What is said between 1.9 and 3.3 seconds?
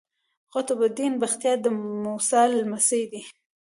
موسی لمسی دﺉ.